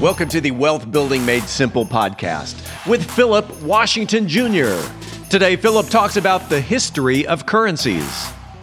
Welcome 0.00 0.30
to 0.30 0.40
the 0.40 0.50
Wealth 0.50 0.90
Building 0.90 1.26
Made 1.26 1.42
Simple 1.42 1.84
podcast 1.84 2.56
with 2.88 3.04
Phillip 3.10 3.60
Washington 3.60 4.26
Jr. 4.26 4.80
Today, 5.28 5.56
Phillip 5.56 5.88
talks 5.88 6.16
about 6.16 6.48
the 6.48 6.58
history 6.58 7.26
of 7.26 7.44
currencies. 7.44 8.32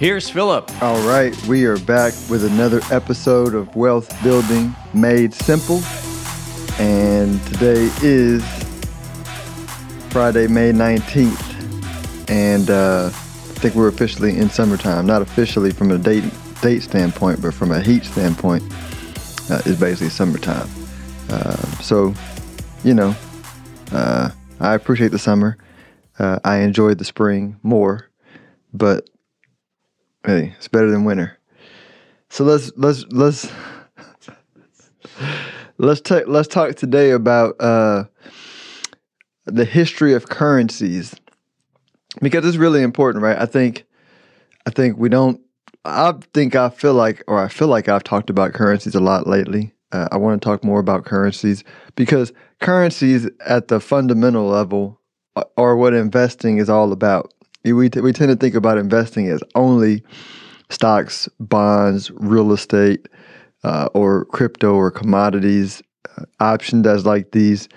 Here's 0.00 0.30
Phillip. 0.30 0.70
All 0.82 1.06
right, 1.06 1.36
we 1.46 1.66
are 1.66 1.76
back 1.76 2.14
with 2.30 2.42
another 2.42 2.80
episode 2.90 3.52
of 3.52 3.76
Wealth 3.76 4.10
Building 4.22 4.74
Made 4.94 5.34
Simple. 5.34 5.82
And 6.82 7.38
today 7.48 7.90
is 8.00 8.42
Friday, 10.08 10.46
May 10.46 10.72
19th. 10.72 12.30
And 12.30 12.70
uh, 12.70 13.08
I 13.08 13.58
think 13.60 13.74
we're 13.74 13.88
officially 13.88 14.38
in 14.38 14.48
summertime. 14.48 15.04
Not 15.04 15.20
officially 15.20 15.70
from 15.70 15.90
a 15.90 15.98
date, 15.98 16.24
date 16.62 16.80
standpoint, 16.80 17.42
but 17.42 17.52
from 17.52 17.70
a 17.70 17.82
heat 17.82 18.06
standpoint, 18.06 18.62
uh, 19.50 19.60
it's 19.66 19.78
basically 19.78 20.08
summertime. 20.08 20.70
Uh, 21.28 21.56
so, 21.82 22.14
you 22.84 22.94
know, 22.94 23.14
uh, 23.92 24.30
I 24.60 24.74
appreciate 24.74 25.10
the 25.10 25.18
summer. 25.18 25.58
Uh, 26.18 26.38
I 26.42 26.60
enjoyed 26.60 26.96
the 26.96 27.04
spring 27.04 27.60
more. 27.62 28.08
But 28.72 29.06
Hey, 30.24 30.54
it's 30.58 30.68
better 30.68 30.90
than 30.90 31.04
winter. 31.04 31.38
So 32.28 32.44
let's 32.44 32.70
let's 32.76 33.06
let's 33.10 33.50
let's 35.78 36.00
take 36.02 36.24
let's 36.28 36.46
talk 36.46 36.74
today 36.76 37.12
about 37.12 37.56
uh, 37.58 38.04
the 39.46 39.64
history 39.64 40.12
of 40.12 40.28
currencies 40.28 41.14
because 42.20 42.44
it's 42.44 42.58
really 42.58 42.82
important, 42.82 43.22
right? 43.22 43.38
I 43.38 43.46
think 43.46 43.84
I 44.66 44.70
think 44.70 44.98
we 44.98 45.08
don't. 45.08 45.40
I 45.86 46.12
think 46.34 46.54
I 46.54 46.68
feel 46.68 46.92
like, 46.92 47.24
or 47.26 47.42
I 47.42 47.48
feel 47.48 47.68
like 47.68 47.88
I've 47.88 48.04
talked 48.04 48.28
about 48.28 48.52
currencies 48.52 48.94
a 48.94 49.00
lot 49.00 49.26
lately. 49.26 49.72
Uh, 49.90 50.08
I 50.12 50.18
want 50.18 50.40
to 50.40 50.44
talk 50.44 50.62
more 50.62 50.80
about 50.80 51.06
currencies 51.06 51.64
because 51.96 52.32
currencies 52.60 53.26
at 53.46 53.68
the 53.68 53.80
fundamental 53.80 54.46
level 54.46 55.00
are 55.56 55.76
what 55.76 55.94
investing 55.94 56.58
is 56.58 56.68
all 56.68 56.92
about 56.92 57.32
we, 57.64 57.90
t- 57.90 58.00
we 58.00 58.12
tend 58.12 58.30
to 58.30 58.36
think 58.36 58.54
about 58.54 58.78
investing 58.78 59.28
as 59.28 59.40
only 59.54 60.02
stocks, 60.70 61.28
bonds, 61.38 62.10
real 62.12 62.52
estate, 62.52 63.08
uh, 63.64 63.88
or 63.94 64.24
crypto 64.26 64.74
or 64.74 64.90
commodities, 64.90 65.82
uh, 66.16 66.24
options 66.40 66.86
as 66.86 67.04
like 67.04 67.32
these 67.32 67.68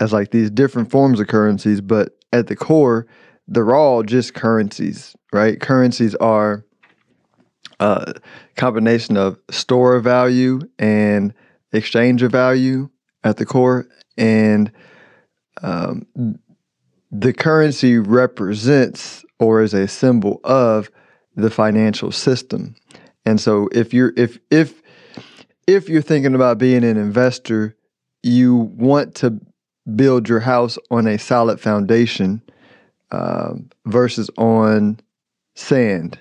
as 0.00 0.12
like 0.12 0.32
these 0.32 0.50
different 0.50 0.90
forms 0.90 1.20
of 1.20 1.28
currencies, 1.28 1.80
but 1.80 2.16
at 2.32 2.48
the 2.48 2.56
core, 2.56 3.06
they're 3.46 3.74
all 3.74 4.02
just 4.02 4.34
currencies, 4.34 5.14
right? 5.32 5.60
Currencies 5.60 6.16
are 6.16 6.64
a 7.78 7.84
uh, 7.84 8.12
combination 8.56 9.16
of 9.16 9.38
store 9.50 9.94
of 9.94 10.02
value 10.02 10.60
and 10.78 11.32
exchange 11.72 12.22
of 12.22 12.32
value 12.32 12.88
at 13.22 13.36
the 13.36 13.46
core, 13.46 13.86
and 14.16 14.72
um, 15.62 16.06
the 17.12 17.32
currency 17.32 17.98
represents 17.98 19.22
or 19.38 19.62
is 19.62 19.74
a 19.74 19.86
symbol 19.86 20.40
of 20.44 20.90
the 21.36 21.50
financial 21.50 22.10
system. 22.10 22.74
And 23.24 23.40
so 23.40 23.68
if 23.72 23.92
you're 23.92 24.12
if 24.16 24.38
if 24.50 24.82
if 25.66 25.88
you're 25.88 26.02
thinking 26.02 26.34
about 26.34 26.58
being 26.58 26.82
an 26.84 26.96
investor, 26.96 27.76
you 28.22 28.56
want 28.56 29.14
to 29.16 29.38
build 29.94 30.28
your 30.28 30.40
house 30.40 30.78
on 30.90 31.06
a 31.06 31.18
solid 31.18 31.60
foundation 31.60 32.42
uh, 33.10 33.54
versus 33.84 34.30
on 34.38 34.98
sand, 35.54 36.18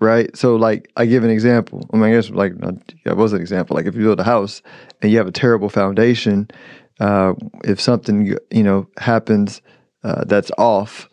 right? 0.00 0.36
So, 0.36 0.56
like, 0.56 0.90
I 0.96 1.06
give 1.06 1.24
an 1.24 1.30
example. 1.30 1.88
I 1.92 1.96
mean, 1.96 2.10
I 2.10 2.12
guess 2.12 2.30
like 2.30 2.52
that 2.58 3.16
was 3.16 3.32
an 3.32 3.40
example. 3.40 3.74
Like, 3.76 3.86
if 3.86 3.94
you 3.94 4.02
build 4.02 4.20
a 4.20 4.24
house 4.24 4.62
and 5.00 5.10
you 5.10 5.18
have 5.18 5.26
a 5.26 5.32
terrible 5.32 5.68
foundation, 5.68 6.48
uh, 7.00 7.34
if 7.64 7.80
something 7.80 8.36
you 8.50 8.62
know 8.62 8.86
happens 8.98 9.62
uh, 10.04 10.24
that's 10.24 10.50
off, 10.58 11.08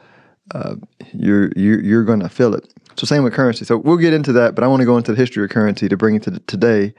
uh, 0.53 0.75
you're 1.13 1.51
you're, 1.55 1.81
you're 1.81 2.03
going 2.03 2.19
to 2.19 2.29
feel 2.29 2.53
it. 2.53 2.71
So 2.97 3.05
same 3.05 3.23
with 3.23 3.33
currency. 3.33 3.65
So 3.65 3.77
we'll 3.77 3.97
get 3.97 4.13
into 4.13 4.33
that, 4.33 4.53
but 4.53 4.63
I 4.63 4.67
want 4.67 4.81
to 4.81 4.85
go 4.85 4.97
into 4.97 5.11
the 5.11 5.17
history 5.17 5.43
of 5.43 5.49
currency 5.49 5.87
to 5.87 5.97
bring 5.97 6.15
it 6.15 6.23
to 6.23 6.39
today, 6.41 6.93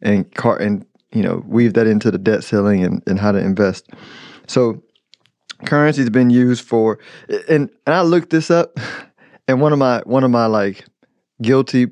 and 0.00 0.32
car 0.34 0.56
and 0.56 0.86
you 1.12 1.22
know 1.22 1.42
weave 1.46 1.74
that 1.74 1.86
into 1.86 2.10
the 2.10 2.18
debt 2.18 2.44
ceiling 2.44 2.84
and, 2.84 3.02
and 3.06 3.18
how 3.18 3.32
to 3.32 3.38
invest. 3.38 3.90
So 4.46 4.82
currency 5.66 6.00
has 6.02 6.10
been 6.10 6.30
used 6.30 6.64
for, 6.64 6.98
and 7.48 7.68
and 7.86 7.94
I 7.94 8.02
looked 8.02 8.30
this 8.30 8.50
up, 8.50 8.78
and 9.48 9.60
one 9.60 9.72
of 9.72 9.78
my 9.78 10.02
one 10.04 10.24
of 10.24 10.30
my 10.30 10.46
like 10.46 10.84
guilty 11.40 11.88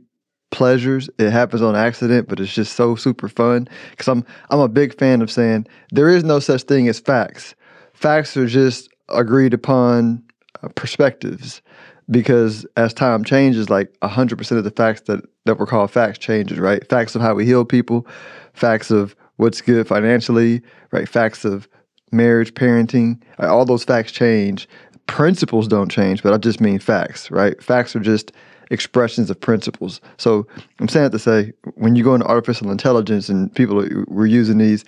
pleasures. 0.51 1.09
It 1.19 1.31
happens 1.31 1.63
on 1.63 1.77
accident, 1.77 2.29
but 2.29 2.41
it's 2.41 2.53
just 2.53 2.75
so 2.75 2.95
super 2.95 3.29
fun 3.29 3.69
because 3.91 4.09
I'm 4.09 4.25
I'm 4.51 4.61
a 4.61 4.69
big 4.69 4.97
fan 4.99 5.23
of 5.23 5.31
saying 5.31 5.67
there 5.91 6.09
is 6.09 6.25
no 6.25 6.39
such 6.39 6.63
thing 6.63 6.89
as 6.89 7.01
facts. 7.01 7.55
Facts 7.95 8.37
are 8.37 8.47
just 8.47 8.90
agreed 9.11 9.55
upon 9.55 10.23
uh, 10.63 10.69
perspectives. 10.69 11.63
Because 12.11 12.67
as 12.77 12.93
time 12.93 13.23
changes 13.23 13.71
like 13.71 13.93
100% 14.01 14.51
of 14.59 14.65
the 14.65 14.71
facts 14.71 15.03
that, 15.03 15.25
that 15.45 15.59
were 15.59 15.67
called 15.67 15.93
facts 15.93 16.19
changes 16.19 16.59
right? 16.59 16.87
Facts 16.89 17.15
of 17.15 17.23
how 17.23 17.35
we 17.35 17.47
heal 17.47 17.65
people 17.65 18.07
facts 18.53 18.91
of 18.91 19.15
what's 19.37 19.61
good 19.61 19.87
financially 19.87 20.61
right? 20.91 21.09
Facts 21.09 21.45
of 21.45 21.69
marriage 22.11 22.53
parenting 22.55 23.21
all 23.39 23.65
those 23.65 23.85
facts 23.85 24.11
change. 24.11 24.69
Principles 25.07 25.69
don't 25.69 25.91
change 25.91 26.23
but 26.23 26.33
i 26.33 26.37
just 26.37 26.61
mean 26.61 26.81
facts 26.81 27.31
right? 27.31 27.63
Facts 27.63 27.95
are 27.95 28.01
just 28.01 28.33
expressions 28.73 29.31
of 29.31 29.41
principles. 29.41 30.01
So 30.17 30.49
i'm 30.81 30.89
saying 30.89 31.07
it 31.07 31.11
to 31.11 31.19
say 31.21 31.53
when 31.77 31.95
you 31.95 32.03
go 32.03 32.15
into 32.15 32.27
artificial 32.27 32.73
intelligence 32.73 33.29
and 33.29 33.55
people 33.55 33.77
were 34.09 34.27
using 34.27 34.59
these 34.59 34.85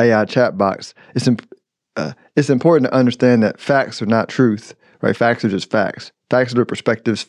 ai 0.00 0.24
chatbots 0.24 0.92
it's 1.14 1.28
imp- 1.28 1.46
uh, 1.96 2.12
it's 2.36 2.50
important 2.50 2.90
to 2.90 2.96
understand 2.96 3.42
that 3.42 3.60
facts 3.60 4.02
are 4.02 4.06
not 4.06 4.28
truth, 4.28 4.74
right? 5.00 5.16
Facts 5.16 5.44
are 5.44 5.48
just 5.48 5.70
facts. 5.70 6.12
Facts 6.30 6.52
are 6.52 6.56
the 6.56 6.66
perspectives 6.66 7.26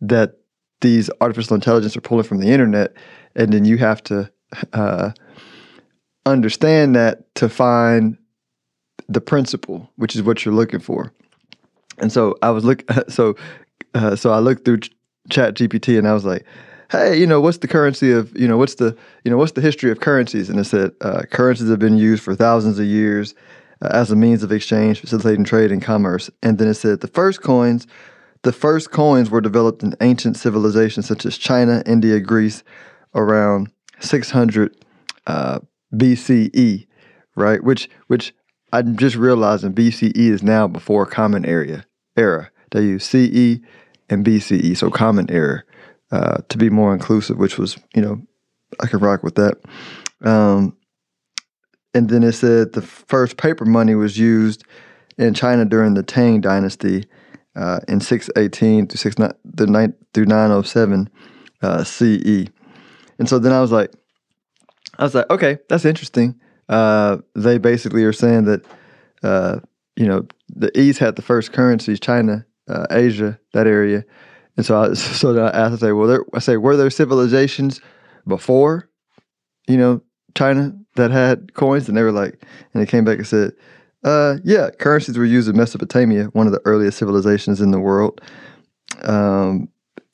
that 0.00 0.38
these 0.80 1.10
artificial 1.20 1.54
intelligence 1.54 1.96
are 1.96 2.00
pulling 2.00 2.24
from 2.24 2.38
the 2.38 2.48
internet, 2.48 2.94
and 3.34 3.52
then 3.52 3.64
you 3.64 3.78
have 3.78 4.02
to 4.04 4.30
uh, 4.72 5.10
understand 6.24 6.94
that 6.94 7.34
to 7.34 7.48
find 7.48 8.16
the 9.08 9.20
principle, 9.20 9.90
which 9.96 10.14
is 10.14 10.22
what 10.22 10.44
you're 10.44 10.54
looking 10.54 10.80
for. 10.80 11.12
And 11.98 12.12
so 12.12 12.36
I 12.42 12.50
was 12.50 12.64
look 12.64 12.84
so 13.08 13.34
uh, 13.94 14.14
so 14.14 14.30
I 14.30 14.38
looked 14.38 14.64
through 14.64 14.80
Chat 15.30 15.54
GPT 15.54 15.98
and 15.98 16.06
I 16.06 16.14
was 16.14 16.24
like, 16.24 16.44
hey, 16.90 17.18
you 17.18 17.26
know, 17.26 17.40
what's 17.40 17.58
the 17.58 17.68
currency 17.68 18.12
of 18.12 18.36
you 18.38 18.46
know 18.46 18.56
what's 18.56 18.76
the 18.76 18.96
you 19.24 19.30
know 19.30 19.36
what's 19.36 19.52
the 19.52 19.60
history 19.60 19.90
of 19.90 20.00
currencies? 20.00 20.48
And 20.48 20.60
it 20.60 20.64
said 20.64 20.92
uh, 21.00 21.22
currencies 21.30 21.68
have 21.70 21.78
been 21.78 21.98
used 21.98 22.22
for 22.22 22.34
thousands 22.34 22.78
of 22.78 22.86
years 22.86 23.34
as 23.80 24.10
a 24.10 24.16
means 24.16 24.42
of 24.42 24.52
exchange, 24.52 25.00
facilitating 25.00 25.44
trade 25.44 25.72
and 25.72 25.82
commerce. 25.82 26.30
And 26.42 26.58
then 26.58 26.68
it 26.68 26.74
said 26.74 27.00
the 27.00 27.08
first 27.08 27.42
coins, 27.42 27.86
the 28.42 28.52
first 28.52 28.90
coins 28.90 29.30
were 29.30 29.40
developed 29.40 29.82
in 29.82 29.94
ancient 30.00 30.36
civilizations 30.36 31.06
such 31.06 31.26
as 31.26 31.38
China, 31.38 31.82
India, 31.86 32.20
Greece, 32.20 32.62
around 33.14 33.70
600 34.00 34.76
uh, 35.26 35.60
BCE, 35.94 36.86
right? 37.36 37.62
Which 37.62 37.88
which 38.06 38.34
I'm 38.72 38.96
just 38.96 39.16
realizing 39.16 39.72
BCE 39.72 40.16
is 40.16 40.42
now 40.42 40.68
before 40.68 41.06
Common 41.06 41.44
Era 41.44 41.84
era. 42.16 42.50
They 42.70 42.82
use 42.82 43.04
CE 43.04 43.60
and 44.10 44.24
BCE, 44.24 44.76
so 44.76 44.90
Common 44.90 45.30
Era, 45.30 45.62
uh, 46.10 46.38
to 46.48 46.58
be 46.58 46.68
more 46.68 46.92
inclusive, 46.92 47.38
which 47.38 47.58
was 47.58 47.78
you 47.94 48.02
know 48.02 48.20
I 48.80 48.86
could 48.86 49.02
rock 49.02 49.22
with 49.22 49.36
that. 49.36 49.58
Um, 50.22 50.76
and 51.94 52.08
then 52.08 52.22
it 52.22 52.32
said 52.32 52.72
the 52.72 52.82
first 52.82 53.36
paper 53.36 53.64
money 53.64 53.94
was 53.94 54.18
used 54.18 54.64
in 55.16 55.34
China 55.34 55.64
during 55.64 55.94
the 55.94 56.02
Tang 56.02 56.40
Dynasty 56.40 57.04
uh, 57.56 57.80
in 57.88 58.00
618 58.00 58.86
to 58.86 58.98
6, 58.98 59.16
through 59.56 60.26
907 60.26 61.10
uh, 61.62 61.84
CE. 61.84 62.46
And 63.18 63.28
so 63.28 63.38
then 63.38 63.52
I 63.52 63.60
was 63.60 63.72
like, 63.72 63.92
I 64.98 65.04
was 65.04 65.14
like, 65.14 65.28
okay, 65.30 65.58
that's 65.68 65.84
interesting. 65.84 66.40
Uh, 66.68 67.18
they 67.34 67.58
basically 67.58 68.04
are 68.04 68.12
saying 68.12 68.44
that, 68.44 68.64
uh, 69.22 69.60
you 69.96 70.06
know, 70.06 70.26
the 70.48 70.76
East 70.78 70.98
had 70.98 71.16
the 71.16 71.22
first 71.22 71.52
currencies, 71.52 71.98
China, 71.98 72.46
uh, 72.68 72.86
Asia, 72.90 73.38
that 73.54 73.66
area. 73.66 74.04
And 74.56 74.64
so 74.64 74.80
I, 74.80 74.92
so 74.94 75.36
I 75.36 75.48
asked, 75.50 75.82
I 75.82 75.88
say, 75.88 75.92
well, 75.92 76.06
there, 76.06 76.24
I 76.34 76.38
say, 76.38 76.56
were 76.56 76.76
there 76.76 76.90
civilizations 76.90 77.80
before, 78.26 78.88
you 79.66 79.76
know, 79.76 80.02
China 80.36 80.72
that 80.98 81.10
had 81.10 81.54
coins, 81.54 81.88
and 81.88 81.96
they 81.96 82.02
were 82.02 82.12
like, 82.12 82.34
and 82.72 82.82
they 82.82 82.86
came 82.86 83.04
back 83.04 83.18
and 83.18 83.26
said, 83.26 83.52
uh, 84.04 84.36
yeah, 84.44 84.70
currencies 84.78 85.18
were 85.18 85.24
used 85.24 85.48
in 85.48 85.56
Mesopotamia, 85.56 86.24
one 86.26 86.46
of 86.46 86.52
the 86.52 86.62
earliest 86.64 86.98
civilizations 86.98 87.60
in 87.60 87.70
the 87.70 87.80
world. 87.80 88.20
Um, 89.02 89.68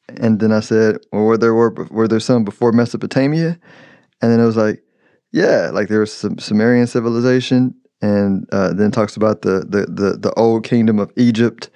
and 0.08 0.40
then 0.40 0.52
I 0.52 0.60
said, 0.60 0.98
well, 1.12 1.24
were 1.24 1.38
there 1.38 1.54
were 1.54 1.72
were 1.90 2.08
there 2.08 2.20
some 2.20 2.44
before 2.44 2.72
Mesopotamia? 2.72 3.58
And 4.22 4.32
then 4.32 4.40
it 4.40 4.44
was 4.44 4.56
like, 4.56 4.82
yeah, 5.32 5.70
like 5.72 5.88
there 5.88 6.00
was 6.00 6.12
some 6.12 6.38
Sumerian 6.38 6.86
civilization, 6.86 7.74
and 8.00 8.46
uh, 8.52 8.72
then 8.72 8.90
talks 8.90 9.16
about 9.16 9.42
the, 9.42 9.60
the 9.68 9.86
the 9.86 10.18
the 10.18 10.32
old 10.34 10.64
kingdom 10.64 10.98
of 10.98 11.10
Egypt, 11.16 11.70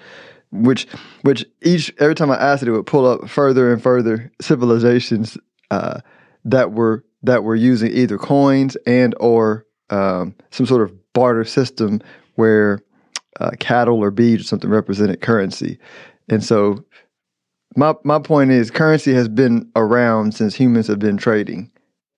which 0.51 0.87
which 1.23 1.45
each 1.63 1.93
every 1.99 2.15
time 2.15 2.31
I 2.31 2.37
asked 2.37 2.63
it, 2.63 2.69
it 2.69 2.73
would 2.73 2.87
pull 2.87 3.07
up 3.07 3.29
further 3.29 3.73
and 3.73 3.83
further 3.83 4.31
civilizations 4.41 5.37
uh, 5.71 6.01
that 6.45 6.73
were 6.73 7.05
that 7.23 7.45
were 7.45 7.57
using 7.57 7.91
either 7.93 8.19
coins 8.19 8.77
and 8.87 9.15
or 9.21 9.67
um, 9.91 10.35
some 10.51 10.67
sort 10.67 10.83
of 10.83 10.93
barter 11.13 11.45
system 11.45 12.01
where 12.35 12.81
uh, 13.41 13.51
cattle 13.59 14.03
or 14.03 14.11
beads 14.11 14.43
or 14.43 14.47
something 14.47 14.71
represented 14.71 15.21
currency, 15.21 15.79
and 16.29 16.45
so 16.45 16.85
my 17.77 17.95
my 18.05 18.19
point 18.19 18.51
is 18.51 18.71
currency 18.71 19.15
has 19.15 19.29
been 19.29 19.71
around 19.77 20.35
since 20.35 20.55
humans 20.55 20.87
have 20.87 20.99
been 20.99 21.17
trading 21.17 21.71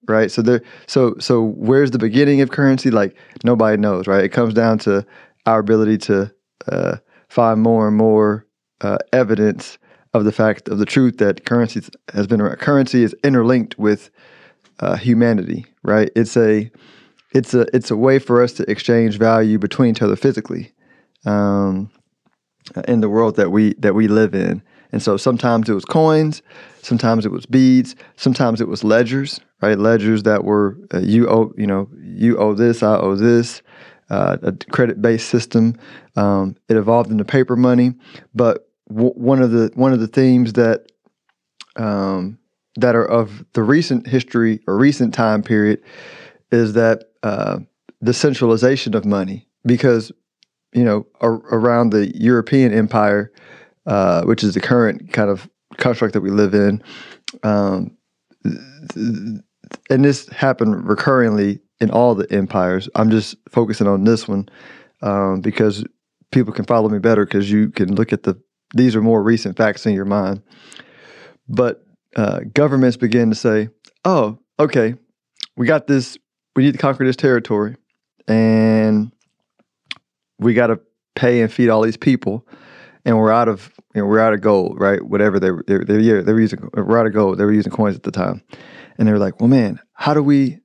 right? 0.08 0.30
So 0.30 0.42
there 0.42 0.62
so 0.86 1.14
so 1.18 1.42
where's 1.42 1.90
the 1.92 1.98
beginning 1.98 2.40
of 2.40 2.50
currency? 2.50 2.90
Like 2.90 3.16
nobody 3.44 3.76
knows 3.76 4.06
right? 4.06 4.24
It 4.24 4.30
comes 4.30 4.54
down 4.54 4.78
to 4.80 5.06
our 5.46 5.60
ability 5.60 5.98
to 5.98 6.32
uh, 6.70 6.96
find 7.28 7.62
more 7.62 7.88
and 7.88 7.96
more 7.96 8.46
uh, 8.80 8.98
evidence 9.12 9.78
of 10.12 10.24
the 10.24 10.32
fact 10.32 10.68
of 10.68 10.78
the 10.78 10.86
truth 10.86 11.18
that 11.18 11.46
currency 11.46 11.82
has 12.12 12.26
been 12.26 12.40
around. 12.40 12.58
Currency 12.58 13.02
is 13.02 13.14
interlinked 13.24 13.78
with 13.78 14.10
uh, 14.80 14.96
humanity 14.96 15.66
right 15.82 16.10
it's 16.16 16.36
a 16.36 16.70
it's 17.32 17.54
a 17.54 17.66
it's 17.74 17.90
a 17.90 17.96
way 17.96 18.18
for 18.18 18.42
us 18.42 18.52
to 18.52 18.68
exchange 18.70 19.18
value 19.18 19.58
between 19.58 19.90
each 19.90 20.02
other 20.02 20.16
physically 20.16 20.72
um, 21.26 21.90
in 22.88 23.00
the 23.00 23.08
world 23.08 23.36
that 23.36 23.50
we 23.50 23.74
that 23.74 23.94
we 23.94 24.08
live 24.08 24.34
in 24.34 24.62
and 24.92 25.02
so 25.02 25.16
sometimes 25.16 25.68
it 25.68 25.74
was 25.74 25.84
coins, 25.84 26.42
sometimes 26.82 27.24
it 27.24 27.32
was 27.32 27.46
beads, 27.46 27.94
sometimes 28.16 28.60
it 28.60 28.68
was 28.68 28.82
ledgers, 28.82 29.40
right? 29.62 29.78
Ledgers 29.78 30.24
that 30.24 30.44
were 30.44 30.76
uh, 30.92 30.98
you 30.98 31.28
owe, 31.28 31.52
you 31.56 31.66
know, 31.66 31.88
you 32.02 32.38
owe 32.38 32.54
this, 32.54 32.82
I 32.82 32.96
owe 32.96 33.14
this. 33.14 33.62
Uh, 34.08 34.36
a 34.42 34.52
credit-based 34.72 35.28
system. 35.28 35.76
Um, 36.16 36.56
it 36.68 36.76
evolved 36.76 37.12
into 37.12 37.24
paper 37.24 37.54
money, 37.54 37.94
but 38.34 38.68
w- 38.88 39.12
one 39.12 39.40
of 39.40 39.52
the 39.52 39.70
one 39.74 39.92
of 39.92 40.00
the 40.00 40.08
themes 40.08 40.54
that 40.54 40.90
um, 41.76 42.36
that 42.76 42.94
are 42.94 43.04
of 43.04 43.44
the 43.52 43.62
recent 43.62 44.06
history 44.06 44.60
or 44.66 44.76
recent 44.76 45.12
time 45.12 45.42
period 45.42 45.82
is 46.52 46.72
that 46.74 47.04
uh, 47.22 47.58
the 48.00 48.14
centralization 48.14 48.94
of 48.94 49.04
money, 49.04 49.48
because 49.64 50.12
you 50.72 50.84
know 50.84 51.06
ar- 51.20 51.42
around 51.52 51.90
the 51.90 52.16
European 52.16 52.72
Empire, 52.72 53.32
uh, 53.86 54.22
which 54.24 54.42
is 54.42 54.54
the 54.54 54.60
current 54.60 55.12
kind 55.12 55.30
of 55.30 55.48
construct 55.76 56.14
that 56.14 56.20
we 56.20 56.30
live 56.30 56.54
in. 56.54 56.82
Um, 57.42 57.96
and 59.88 60.04
this 60.04 60.28
happened 60.28 60.84
recurringly 60.84 61.60
in 61.80 61.90
all 61.90 62.14
the 62.14 62.30
empires. 62.32 62.88
I'm 62.94 63.10
just 63.10 63.36
focusing 63.48 63.86
on 63.86 64.04
this 64.04 64.26
one 64.26 64.48
um, 65.02 65.40
because 65.40 65.84
people 66.32 66.52
can 66.52 66.64
follow 66.64 66.88
me 66.88 66.98
better 66.98 67.24
because 67.24 67.50
you 67.50 67.70
can 67.70 67.94
look 67.94 68.12
at 68.12 68.22
the 68.22 68.40
these 68.74 68.94
are 68.94 69.02
more 69.02 69.22
recent 69.22 69.56
facts 69.56 69.84
in 69.84 69.94
your 69.94 70.04
mind. 70.04 70.42
But 71.48 71.84
uh, 72.16 72.40
governments 72.52 72.96
begin 72.96 73.30
to 73.30 73.36
say, 73.36 73.68
"Oh, 74.04 74.38
okay, 74.58 74.94
we 75.56 75.66
got 75.66 75.86
this. 75.86 76.18
We 76.56 76.64
need 76.64 76.72
to 76.72 76.78
conquer 76.78 77.04
this 77.04 77.16
territory, 77.16 77.76
and 78.26 79.12
we 80.38 80.54
got 80.54 80.68
to 80.68 80.80
pay 81.14 81.42
and 81.42 81.52
feed 81.52 81.68
all 81.68 81.82
these 81.82 81.96
people." 81.96 82.46
and 83.04 83.18
we're 83.18 83.32
out 83.32 83.48
of 83.48 83.72
you 83.94 84.00
know 84.00 84.06
we're 84.06 84.20
out 84.20 84.32
of 84.32 84.40
gold, 84.40 84.78
right? 84.78 85.02
Whatever 85.04 85.40
they 85.40 85.50
were 85.50 85.64
they, 85.66 85.98
yeah, 85.98 86.20
they 86.20 86.32
were 86.32 86.40
using 86.40 86.68
we're 86.74 86.98
out 86.98 87.06
of 87.06 87.12
gold. 87.12 87.38
They 87.38 87.44
were 87.44 87.52
using 87.52 87.72
coins 87.72 87.96
at 87.96 88.02
the 88.02 88.10
time, 88.10 88.42
and 88.98 89.06
they 89.06 89.12
were 89.12 89.18
like, 89.18 89.40
well, 89.40 89.48
man, 89.48 89.80
how 89.94 90.14
do 90.14 90.22
we 90.22 90.58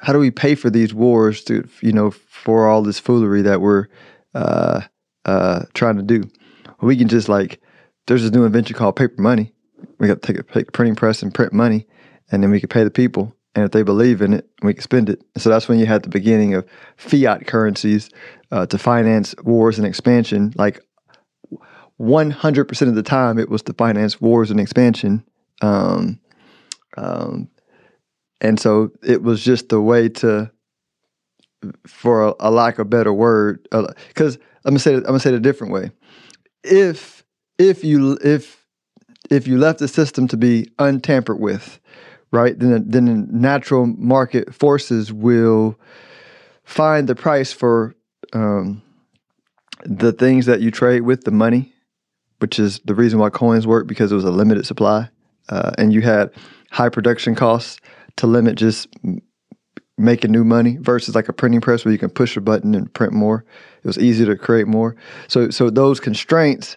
how 0.00 0.12
do 0.12 0.18
we 0.18 0.30
pay 0.30 0.54
for 0.54 0.70
these 0.70 0.94
wars 0.94 1.44
to 1.44 1.68
you 1.80 1.92
know 1.92 2.10
for 2.10 2.68
all 2.68 2.82
this 2.82 2.98
foolery 2.98 3.42
that 3.42 3.60
we're 3.60 3.88
uh, 4.34 4.82
uh, 5.24 5.62
trying 5.74 5.96
to 5.96 6.02
do? 6.02 6.28
We 6.80 6.96
can 6.96 7.08
just 7.08 7.28
like 7.28 7.60
there's 8.06 8.22
this 8.22 8.32
new 8.32 8.44
invention 8.44 8.76
called 8.76 8.96
paper 8.96 9.20
money. 9.20 9.52
We 9.98 10.08
got 10.08 10.22
to 10.22 10.32
take 10.32 10.38
a, 10.38 10.64
printing 10.72 10.96
press 10.96 11.22
and 11.22 11.32
print 11.32 11.52
money, 11.52 11.86
and 12.30 12.42
then 12.42 12.50
we 12.50 12.60
could 12.60 12.70
pay 12.70 12.84
the 12.84 12.90
people. 12.90 13.34
And 13.54 13.64
if 13.64 13.72
they 13.72 13.82
believe 13.82 14.22
in 14.22 14.32
it, 14.32 14.48
we 14.62 14.72
can 14.74 14.82
spend 14.82 15.10
it. 15.10 15.22
So 15.36 15.50
that's 15.50 15.68
when 15.68 15.78
you 15.78 15.86
had 15.86 16.02
the 16.02 16.08
beginning 16.08 16.54
of 16.54 16.66
fiat 16.96 17.46
currencies 17.46 18.08
uh, 18.50 18.66
to 18.66 18.78
finance 18.78 19.34
wars 19.44 19.78
and 19.78 19.86
expansion, 19.86 20.54
like 20.56 20.80
100% 22.00 22.88
of 22.88 22.94
the 22.94 23.02
time 23.02 23.38
it 23.38 23.50
was 23.50 23.62
to 23.62 23.74
finance 23.74 24.20
wars 24.20 24.50
and 24.50 24.58
expansion. 24.58 25.24
Um, 25.60 26.18
um, 26.96 27.48
and 28.40 28.58
so 28.58 28.90
it 29.02 29.22
was 29.22 29.44
just 29.44 29.70
a 29.72 29.80
way 29.80 30.08
to, 30.08 30.50
for 31.86 32.28
a, 32.28 32.34
a 32.40 32.50
lack 32.50 32.78
of 32.78 32.90
better 32.90 33.12
word, 33.12 33.68
because 34.08 34.36
uh, 34.36 34.40
I'm 34.64 34.70
gonna 34.72 34.78
say 34.78 34.94
I'm 34.94 35.02
gonna 35.02 35.20
say 35.20 35.30
it 35.30 35.36
a 35.36 35.40
different 35.40 35.72
way. 35.72 35.90
If 36.64 37.24
if 37.58 37.84
you 37.84 38.18
if 38.22 38.61
if 39.32 39.46
you 39.46 39.58
left 39.58 39.78
the 39.78 39.88
system 39.88 40.28
to 40.28 40.36
be 40.36 40.70
untampered 40.78 41.40
with, 41.40 41.80
right, 42.30 42.58
then 42.58 42.84
then 42.88 43.04
the 43.04 43.26
natural 43.30 43.86
market 43.86 44.54
forces 44.54 45.12
will 45.12 45.78
find 46.64 47.08
the 47.08 47.14
price 47.14 47.52
for 47.52 47.94
um, 48.32 48.82
the 49.84 50.12
things 50.12 50.46
that 50.46 50.60
you 50.60 50.70
trade 50.70 51.00
with 51.00 51.24
the 51.24 51.30
money 51.30 51.72
which 52.42 52.58
is 52.58 52.80
the 52.84 52.94
reason 52.94 53.20
why 53.20 53.30
coins 53.30 53.68
work 53.68 53.86
because 53.86 54.10
it 54.10 54.16
was 54.16 54.24
a 54.24 54.30
limited 54.30 54.66
supply, 54.66 55.08
uh, 55.48 55.70
and 55.78 55.92
you 55.92 56.02
had 56.02 56.28
high 56.72 56.88
production 56.88 57.36
costs 57.36 57.80
to 58.16 58.26
limit 58.26 58.56
just 58.56 58.88
making 59.96 60.32
new 60.32 60.42
money 60.42 60.76
versus 60.80 61.14
like 61.14 61.28
a 61.28 61.32
printing 61.32 61.60
press 61.60 61.84
where 61.84 61.92
you 61.92 61.98
can 61.98 62.10
push 62.10 62.36
a 62.36 62.40
button 62.40 62.74
and 62.74 62.92
print 62.92 63.12
more. 63.12 63.44
It 63.84 63.86
was 63.86 63.98
easier 63.98 64.26
to 64.26 64.36
create 64.36 64.66
more. 64.66 64.96
So 65.28 65.50
so 65.50 65.70
those 65.70 66.00
constraints 66.00 66.76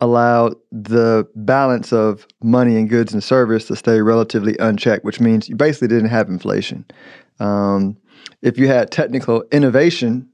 allowed 0.00 0.54
the 0.70 1.26
balance 1.34 1.92
of 1.92 2.26
money 2.42 2.76
and 2.76 2.88
goods 2.88 3.12
and 3.12 3.24
service 3.24 3.66
to 3.66 3.76
stay 3.76 4.00
relatively 4.00 4.56
unchecked, 4.58 5.04
which 5.04 5.20
means 5.20 5.48
you 5.48 5.56
basically 5.56 5.88
didn't 5.88 6.10
have 6.10 6.28
inflation. 6.28 6.84
Um, 7.40 7.96
if 8.42 8.58
you 8.58 8.66
had 8.66 8.90
technical 8.90 9.44
innovation 9.52 10.28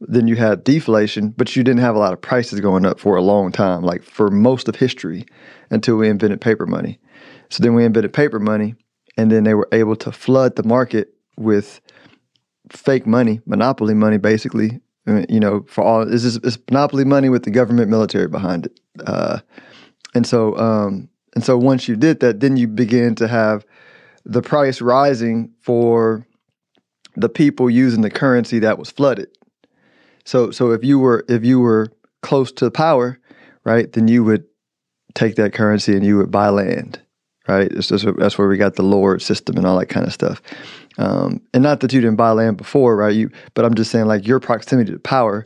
then 0.00 0.28
you 0.28 0.36
had 0.36 0.64
deflation, 0.64 1.30
but 1.30 1.56
you 1.56 1.64
didn't 1.64 1.80
have 1.80 1.96
a 1.96 1.98
lot 1.98 2.12
of 2.12 2.20
prices 2.20 2.60
going 2.60 2.84
up 2.84 3.00
for 3.00 3.16
a 3.16 3.22
long 3.22 3.50
time, 3.50 3.82
like 3.82 4.02
for 4.02 4.30
most 4.30 4.68
of 4.68 4.76
history 4.76 5.24
until 5.70 5.96
we 5.96 6.08
invented 6.08 6.40
paper 6.40 6.66
money. 6.66 6.98
So 7.48 7.62
then 7.62 7.74
we 7.74 7.84
invented 7.84 8.12
paper 8.12 8.38
money, 8.38 8.74
and 9.16 9.30
then 9.30 9.44
they 9.44 9.54
were 9.54 9.68
able 9.72 9.96
to 9.96 10.12
flood 10.12 10.56
the 10.56 10.64
market 10.64 11.14
with 11.36 11.80
fake 12.70 13.06
money, 13.06 13.40
monopoly 13.46 13.94
money, 13.94 14.18
basically. 14.18 14.80
You 15.06 15.38
know, 15.38 15.64
for 15.68 15.84
all 15.84 16.04
this 16.04 16.24
is 16.24 16.36
it's 16.36 16.58
monopoly 16.70 17.04
money 17.04 17.28
with 17.28 17.44
the 17.44 17.50
government 17.50 17.90
military 17.90 18.26
behind 18.26 18.66
it. 18.66 18.80
Uh, 19.06 19.38
and 20.14 20.26
so, 20.26 20.56
um, 20.58 21.08
and 21.34 21.44
so 21.44 21.56
once 21.56 21.86
you 21.86 21.94
did 21.94 22.20
that, 22.20 22.40
then 22.40 22.56
you 22.56 22.66
begin 22.66 23.14
to 23.16 23.28
have 23.28 23.64
the 24.24 24.42
price 24.42 24.80
rising 24.80 25.52
for 25.60 26.26
the 27.14 27.28
people 27.28 27.70
using 27.70 28.02
the 28.02 28.10
currency 28.10 28.58
that 28.58 28.78
was 28.78 28.90
flooded. 28.90 29.28
So 30.24 30.50
so 30.50 30.72
if 30.72 30.82
you 30.82 30.98
were 30.98 31.24
if 31.28 31.44
you 31.44 31.60
were 31.60 31.88
close 32.22 32.50
to 32.52 32.70
power, 32.70 33.20
right, 33.64 33.92
then 33.92 34.08
you 34.08 34.24
would 34.24 34.44
take 35.14 35.36
that 35.36 35.52
currency 35.52 35.94
and 35.94 36.04
you 36.04 36.16
would 36.16 36.30
buy 36.30 36.48
land, 36.48 37.00
right? 37.46 37.70
Just, 37.72 37.90
that's 38.18 38.36
where 38.36 38.48
we 38.48 38.56
got 38.56 38.74
the 38.74 38.82
lord 38.82 39.22
system 39.22 39.56
and 39.56 39.66
all 39.66 39.78
that 39.78 39.86
kind 39.86 40.06
of 40.06 40.12
stuff. 40.12 40.42
Um, 40.98 41.42
and 41.52 41.62
not 41.62 41.80
that 41.80 41.92
you 41.92 42.00
didn't 42.00 42.16
buy 42.16 42.30
land 42.30 42.56
before, 42.56 42.96
right? 42.96 43.14
You, 43.14 43.30
but 43.54 43.64
I'm 43.64 43.74
just 43.74 43.90
saying 43.90 44.06
like 44.06 44.26
your 44.26 44.40
proximity 44.40 44.92
to 44.92 44.98
power 44.98 45.44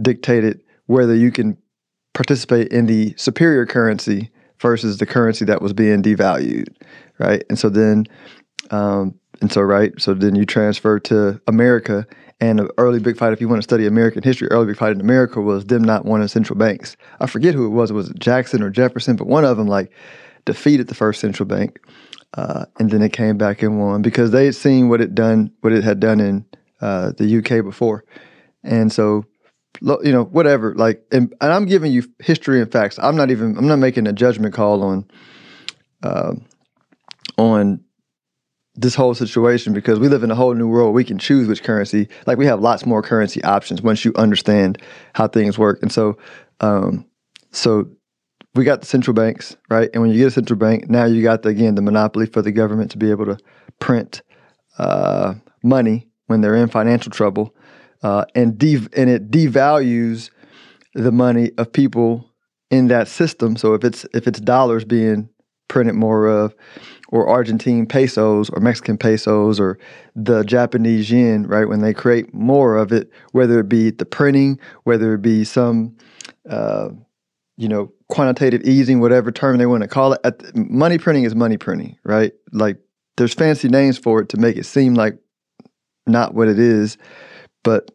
dictated 0.00 0.60
whether 0.86 1.14
you 1.14 1.30
can 1.30 1.56
participate 2.14 2.68
in 2.68 2.86
the 2.86 3.14
superior 3.16 3.66
currency 3.66 4.30
versus 4.60 4.98
the 4.98 5.06
currency 5.06 5.44
that 5.44 5.62
was 5.62 5.72
being 5.72 6.02
devalued, 6.02 6.68
right? 7.18 7.42
And 7.48 7.58
so 7.58 7.68
then, 7.68 8.06
um, 8.70 9.18
and 9.40 9.52
so 9.52 9.60
right, 9.60 9.92
so 9.98 10.14
then 10.14 10.36
you 10.36 10.46
transfer 10.46 11.00
to 11.00 11.40
America 11.48 12.06
and 12.42 12.58
an 12.58 12.68
early 12.76 12.98
big 12.98 13.16
fight, 13.16 13.32
if 13.32 13.40
you 13.40 13.48
want 13.48 13.60
to 13.60 13.62
study 13.62 13.86
American 13.86 14.20
history, 14.24 14.48
early 14.50 14.66
big 14.66 14.76
fight 14.76 14.90
in 14.90 15.00
America 15.00 15.40
was 15.40 15.64
them 15.66 15.84
not 15.84 16.04
wanting 16.04 16.26
central 16.26 16.58
banks. 16.58 16.96
I 17.20 17.26
forget 17.26 17.54
who 17.54 17.66
it 17.66 17.70
was. 17.70 17.92
It 17.92 17.94
was 17.94 18.10
Jackson 18.18 18.64
or 18.64 18.70
Jefferson, 18.70 19.14
but 19.14 19.28
one 19.28 19.44
of 19.44 19.56
them 19.56 19.68
like 19.68 19.92
defeated 20.44 20.88
the 20.88 20.94
first 20.96 21.20
central 21.20 21.46
bank, 21.46 21.78
uh, 22.34 22.64
and 22.78 22.90
then 22.90 23.02
it 23.02 23.12
came 23.12 23.36
back 23.36 23.62
and 23.62 23.78
won 23.78 24.02
because 24.02 24.30
they 24.30 24.46
had 24.46 24.54
seen 24.54 24.88
what 24.88 25.00
it 25.00 25.14
done, 25.14 25.52
what 25.60 25.72
it 25.72 25.84
had 25.84 26.00
done 26.00 26.20
in 26.20 26.46
uh, 26.80 27.12
the 27.16 27.38
UK 27.38 27.64
before, 27.64 28.04
and 28.62 28.92
so 28.92 29.24
you 29.80 30.12
know 30.12 30.24
whatever. 30.24 30.74
Like, 30.74 31.04
and, 31.12 31.34
and, 31.40 31.52
I'm 31.52 31.66
giving 31.66 31.92
you 31.92 32.04
history 32.20 32.60
and 32.60 32.70
facts. 32.70 32.98
I'm 32.98 33.16
not 33.16 33.30
even. 33.30 33.56
I'm 33.56 33.66
not 33.68 33.78
making 33.78 34.06
a 34.06 34.12
judgment 34.12 34.54
call 34.54 34.82
on 34.82 35.06
uh, 36.02 36.34
on 37.36 37.84
this 38.74 38.94
whole 38.94 39.14
situation 39.14 39.72
because 39.72 39.98
we 39.98 40.08
live 40.08 40.22
in 40.22 40.30
a 40.30 40.34
whole 40.34 40.54
new 40.54 40.68
world. 40.68 40.94
We 40.94 41.04
can 41.04 41.18
choose 41.18 41.46
which 41.46 41.62
currency. 41.62 42.08
Like 42.26 42.38
we 42.38 42.46
have 42.46 42.60
lots 42.60 42.86
more 42.86 43.02
currency 43.02 43.42
options 43.44 43.82
once 43.82 44.04
you 44.04 44.12
understand 44.16 44.78
how 45.12 45.28
things 45.28 45.58
work. 45.58 45.80
And 45.82 45.92
so, 45.92 46.16
um, 46.60 47.04
so 47.50 47.90
we 48.54 48.64
got 48.64 48.80
the 48.80 48.86
central 48.86 49.14
banks, 49.14 49.56
right? 49.70 49.88
And 49.92 50.02
when 50.02 50.10
you 50.10 50.18
get 50.18 50.28
a 50.28 50.30
central 50.32 50.58
bank, 50.58 50.88
now 50.90 51.04
you 51.04 51.22
got 51.22 51.42
the, 51.42 51.48
again 51.48 51.74
the 51.74 51.82
monopoly 51.82 52.26
for 52.26 52.42
the 52.42 52.52
government 52.52 52.90
to 52.92 52.98
be 52.98 53.10
able 53.10 53.26
to 53.26 53.38
print 53.78 54.22
uh, 54.78 55.34
money 55.62 56.08
when 56.26 56.40
they're 56.40 56.56
in 56.56 56.68
financial 56.68 57.10
trouble, 57.10 57.54
uh, 58.02 58.24
and 58.34 58.58
de- 58.58 58.88
and 58.96 59.10
it 59.10 59.30
devalues 59.30 60.30
the 60.94 61.12
money 61.12 61.50
of 61.58 61.72
people 61.72 62.30
in 62.70 62.88
that 62.88 63.08
system. 63.08 63.56
So 63.56 63.74
if 63.74 63.84
it's 63.84 64.06
if 64.14 64.26
it's 64.26 64.40
dollars 64.40 64.84
being 64.84 65.28
printed 65.68 65.94
more 65.94 66.26
of, 66.26 66.54
or 67.08 67.26
Argentine 67.28 67.86
pesos 67.86 68.50
or 68.50 68.60
Mexican 68.60 68.98
pesos 68.98 69.58
or 69.58 69.78
the 70.14 70.42
Japanese 70.42 71.10
yen, 71.10 71.46
right? 71.46 71.68
When 71.68 71.80
they 71.80 71.94
create 71.94 72.32
more 72.34 72.76
of 72.76 72.92
it, 72.92 73.10
whether 73.32 73.60
it 73.60 73.68
be 73.68 73.90
the 73.90 74.04
printing, 74.04 74.58
whether 74.84 75.14
it 75.14 75.22
be 75.22 75.44
some, 75.44 75.96
uh, 76.48 76.88
you 77.56 77.68
know, 77.68 77.92
quantitative 78.08 78.62
easing, 78.62 79.00
whatever 79.00 79.30
term 79.30 79.58
they 79.58 79.66
want 79.66 79.82
to 79.82 79.88
call 79.88 80.14
it. 80.14 80.20
At, 80.24 80.54
money 80.56 80.98
printing 80.98 81.24
is 81.24 81.34
money 81.34 81.56
printing, 81.56 81.96
right? 82.04 82.32
Like 82.52 82.78
there's 83.16 83.34
fancy 83.34 83.68
names 83.68 83.98
for 83.98 84.20
it 84.20 84.28
to 84.30 84.36
make 84.36 84.56
it 84.56 84.64
seem 84.64 84.94
like 84.94 85.18
not 86.06 86.34
what 86.34 86.48
it 86.48 86.58
is, 86.58 86.98
but 87.62 87.90